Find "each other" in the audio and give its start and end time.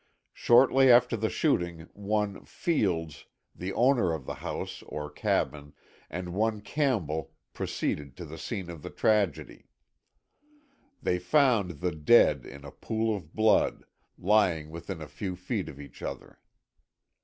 15.79-16.39